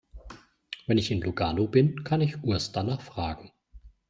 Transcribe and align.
Wenn 0.87 0.97
ich 0.97 1.11
in 1.11 1.21
Lugano 1.21 1.67
bin, 1.67 2.03
kann 2.03 2.21
ich 2.21 2.41
Urs 2.43 2.71
danach 2.71 3.01
fragen. 3.01 3.51